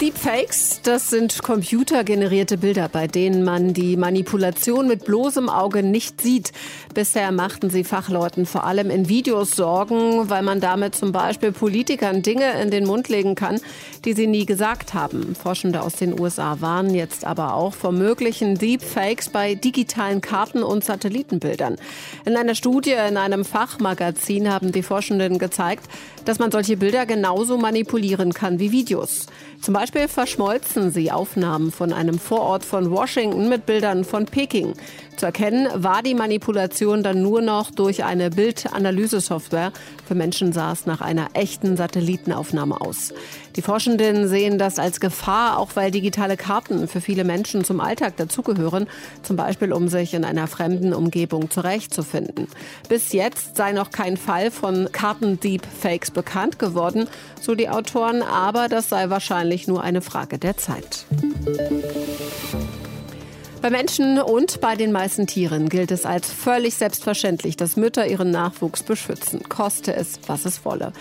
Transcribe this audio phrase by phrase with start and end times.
[0.00, 6.52] Deepfakes, das sind computergenerierte Bilder, bei denen man die Manipulation mit bloßem Auge nicht sieht.
[6.94, 12.22] Bisher machten sie Fachleuten vor allem in Videos Sorgen, weil man damit zum Beispiel Politikern
[12.22, 13.60] Dinge in den Mund legen kann,
[14.06, 15.34] die sie nie gesagt haben.
[15.34, 20.82] Forschende aus den USA warnen jetzt aber auch vor möglichen Deepfakes bei digitalen Karten und
[20.82, 21.76] Satellitenbildern.
[22.24, 25.84] In einer Studie in einem Fachmagazin haben die Forschenden gezeigt,
[26.24, 29.26] dass man solche Bilder genauso manipulieren kann wie Videos.
[29.60, 34.74] Zum Beispiel verschmolzen sie Aufnahmen von einem Vorort von Washington mit Bildern von Peking.
[35.20, 39.70] Zu erkennen war die Manipulation dann nur noch durch eine Bildanalyse-Software.
[40.08, 43.12] Für Menschen sah es nach einer echten Satellitenaufnahme aus.
[43.54, 48.16] Die Forschenden sehen das als Gefahr, auch weil digitale Karten für viele Menschen zum Alltag
[48.16, 48.86] dazugehören,
[49.22, 52.46] zum Beispiel um sich in einer fremden Umgebung zurechtzufinden.
[52.88, 57.08] Bis jetzt sei noch kein Fall von Kartendeepfakes bekannt geworden,
[57.42, 61.04] so die Autoren, aber das sei wahrscheinlich nur eine Frage der Zeit.
[63.62, 68.30] Bei Menschen und bei den meisten Tieren gilt es als völlig selbstverständlich, dass Mütter ihren
[68.30, 70.94] Nachwuchs beschützen, koste es, was es wolle.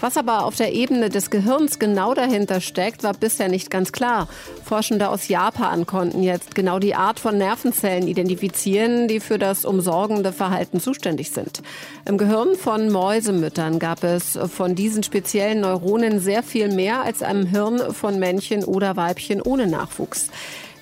[0.00, 4.28] Was aber auf der Ebene des Gehirns genau dahinter steckt, war bisher nicht ganz klar.
[4.64, 10.32] Forschende aus Japan konnten jetzt genau die Art von Nervenzellen identifizieren, die für das umsorgende
[10.32, 11.62] Verhalten zuständig sind.
[12.06, 17.44] Im Gehirn von Mäusemüttern gab es von diesen speziellen Neuronen sehr viel mehr als im
[17.46, 20.30] Hirn von Männchen oder Weibchen ohne Nachwuchs.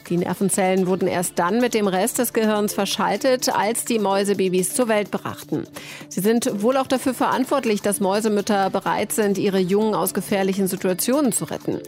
[0.08, 4.88] Die Nervenzellen wurden erst dann mit dem Rest des Gehirns verschaltet, als die Mäusebabys zur
[4.88, 5.64] Welt brachten.
[6.08, 11.32] Sie sind wohl auch dafür verantwortlich, dass Mäusemütter bereit sind, ihre Jungen aus gefährlichen Situationen
[11.32, 11.80] zu retten.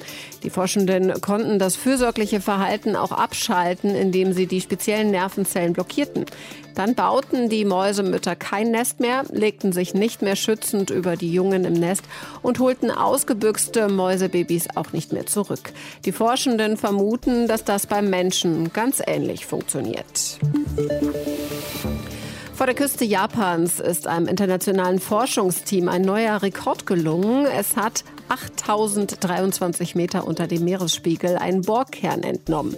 [0.42, 6.26] Die Forschenden konnten das fürsorgliche Verhalten auch abschalten, indem sie die speziellen Nervenzellen blockierten.
[6.74, 11.64] Dann bauten die Mäusemütter kein Nest mehr, legten sich nicht mehr schützend über die Jungen
[11.64, 12.04] im Nest
[12.42, 15.72] und holten ausgebüxte Mäusebabys auch nicht mehr zurück.
[16.04, 20.38] Die Forschenden vermuten, dass das beim Menschen ganz ähnlich funktioniert.
[22.54, 27.46] Vor der Küste Japans ist einem internationalen Forschungsteam ein neuer Rekord gelungen.
[27.46, 32.76] Es hat 8023 Meter unter dem Meeresspiegel einen Bohrkern entnommen.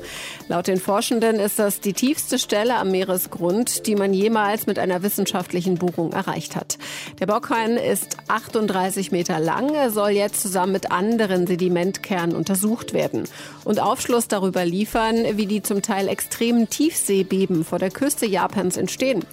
[0.48, 5.02] Laut den Forschenden ist das die tiefste Stelle am Meeresgrund, die man jemals mit einer
[5.02, 6.78] wissenschaftlichen Bohrung erreicht hat.
[7.20, 9.90] Der Bohrkern ist 38 Meter lang.
[9.90, 13.24] Soll jetzt zusammen mit anderen Sedimentkernen untersucht werden
[13.64, 19.24] und Aufschluss darüber liefern, wie die zum Teil extremen Tiefseebeben vor der Küste Japans entstehen.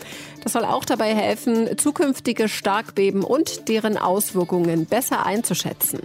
[0.43, 5.99] Das soll auch dabei helfen, zukünftige Starkbeben und deren Auswirkungen besser einzuschätzen.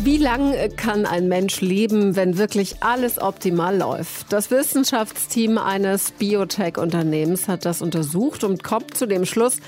[0.00, 4.32] Wie lange kann ein Mensch leben, wenn wirklich alles optimal läuft?
[4.32, 9.58] Das Wissenschaftsteam eines Biotech-Unternehmens hat das untersucht und kommt zu dem Schluss,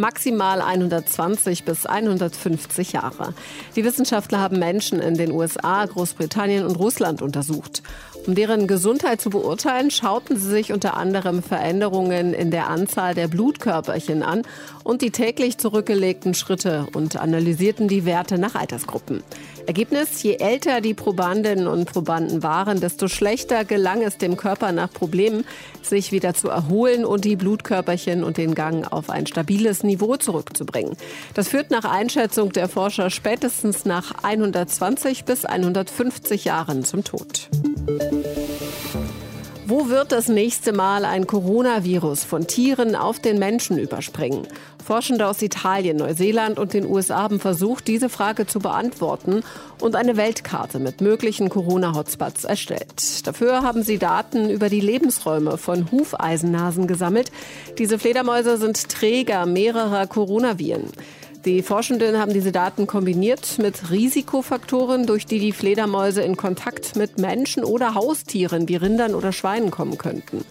[0.00, 3.34] maximal 120 bis 150 Jahre.
[3.76, 7.82] Die Wissenschaftler haben Menschen in den USA, Großbritannien und Russland untersucht.
[8.26, 13.28] Um deren Gesundheit zu beurteilen, schauten sie sich unter anderem Veränderungen in der Anzahl der
[13.28, 14.42] Blutkörperchen an
[14.84, 19.22] und die täglich zurückgelegten Schritte und analysierten die Werte nach Altersgruppen.
[19.66, 24.90] Ergebnis, je älter die Probandinnen und Probanden waren, desto schlechter gelang es dem Körper nach
[24.90, 25.44] Problemen,
[25.82, 30.96] sich wieder zu erholen und die Blutkörperchen und den Gang auf ein stabiles Niveau zurückzubringen.
[31.34, 37.50] Das führt nach Einschätzung der Forscher spätestens nach 120 bis 150 Jahren zum Tod.
[39.70, 44.48] Wo wird das nächste Mal ein Coronavirus von Tieren auf den Menschen überspringen?
[44.84, 49.44] Forschende aus Italien, Neuseeland und den USA haben versucht, diese Frage zu beantworten
[49.80, 53.24] und eine Weltkarte mit möglichen Corona-Hotspots erstellt.
[53.28, 57.30] Dafür haben sie Daten über die Lebensräume von Hufeisennasen gesammelt.
[57.78, 60.90] Diese Fledermäuse sind Träger mehrerer Coronaviren.
[61.46, 67.18] Die Forschenden haben diese Daten kombiniert mit Risikofaktoren, durch die die Fledermäuse in Kontakt mit
[67.18, 70.44] Menschen oder Haustieren wie Rindern oder Schweinen kommen könnten.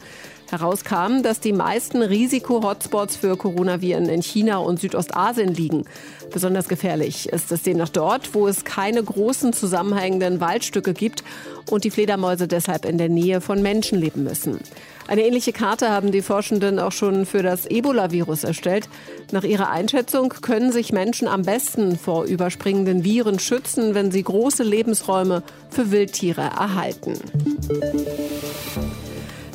[0.51, 5.85] Herauskam, dass die meisten Risiko-Hotspots für Coronaviren in China und Südostasien liegen.
[6.31, 11.23] Besonders gefährlich ist es demnach dort, wo es keine großen zusammenhängenden Waldstücke gibt
[11.69, 14.59] und die Fledermäuse deshalb in der Nähe von Menschen leben müssen.
[15.07, 18.87] Eine ähnliche Karte haben die Forschenden auch schon für das Ebola-Virus erstellt.
[19.31, 24.61] Nach ihrer Einschätzung können sich Menschen am besten vor überspringenden Viren schützen, wenn sie große
[24.61, 25.41] Lebensräume
[25.71, 27.13] für Wildtiere erhalten.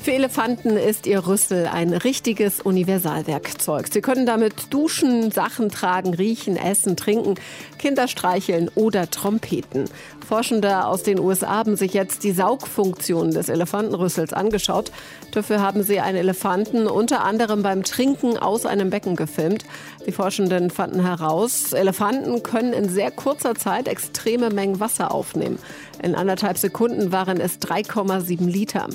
[0.04, 3.88] Für Elefanten ist ihr Rüssel ein richtiges Universalwerkzeug.
[3.90, 7.36] Sie können damit duschen, Sachen tragen, riechen, essen, trinken,
[7.78, 9.86] Kinder streicheln oder Trompeten.
[10.28, 14.92] Forschende aus den USA haben sich jetzt die Saugfunktion des Elefantenrüssels angeschaut.
[15.32, 19.64] Dafür haben sie einen Elefanten unter anderem beim Trinken aus einem Becken gefilmt.
[20.06, 25.58] Die Forschenden fanden heraus, Elefanten können in sehr kurzer Zeit extreme Mengen Wasser aufnehmen.
[26.02, 28.88] In anderthalb Sekunden waren es 3,7 Liter.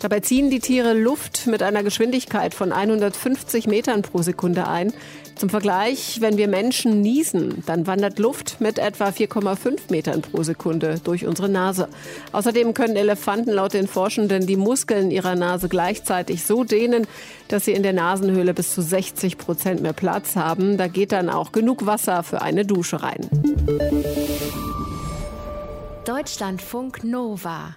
[0.00, 4.90] Dabei ziehen die Tiere Luft mit einer Geschwindigkeit von 150 Metern pro Sekunde ein.
[5.34, 10.98] Zum Vergleich, wenn wir Menschen niesen, dann wandert Luft mit etwa 4,5 Metern pro Sekunde
[11.04, 11.88] durch unsere Nase.
[12.32, 17.06] Außerdem können Elefanten laut den Forschenden die Muskeln ihrer Nase gleichzeitig so dehnen,
[17.48, 20.78] dass sie in der Nasenhöhle bis zu 60 Prozent mehr Platz haben.
[20.78, 23.28] Da geht dann auch genug Wasser für eine Dusche rein.
[26.06, 27.76] Deutschlandfunk Nova